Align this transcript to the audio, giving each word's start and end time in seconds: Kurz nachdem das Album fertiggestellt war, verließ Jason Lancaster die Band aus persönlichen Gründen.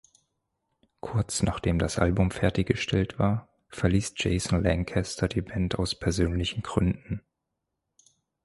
Kurz 0.99 1.43
nachdem 1.43 1.77
das 1.77 1.99
Album 1.99 2.31
fertiggestellt 2.31 3.19
war, 3.19 3.49
verließ 3.69 4.15
Jason 4.17 4.63
Lancaster 4.63 5.27
die 5.27 5.41
Band 5.43 5.77
aus 5.77 5.93
persönlichen 5.93 6.63
Gründen. 6.63 7.21